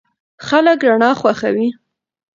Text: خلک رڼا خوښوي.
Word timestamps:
خلک 0.47 0.79
رڼا 0.89 1.11
خوښوي. 1.19 1.69